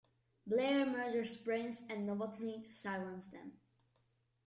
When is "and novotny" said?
1.87-2.63